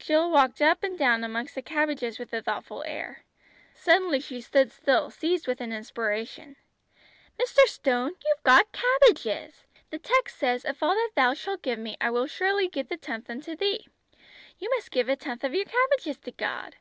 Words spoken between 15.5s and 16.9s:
your cabbages to God.